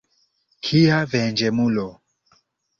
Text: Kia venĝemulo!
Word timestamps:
Kia 0.69 0.97
venĝemulo! 1.13 1.87